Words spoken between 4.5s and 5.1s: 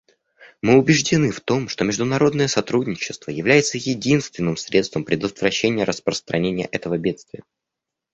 средством